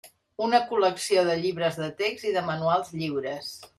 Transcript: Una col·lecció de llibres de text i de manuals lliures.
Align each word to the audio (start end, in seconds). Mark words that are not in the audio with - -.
Una 0.45 0.61
col·lecció 0.69 1.25
de 1.29 1.35
llibres 1.43 1.77
de 1.81 1.91
text 2.01 2.27
i 2.31 2.33
de 2.39 2.43
manuals 2.49 2.91
lliures. 3.03 3.53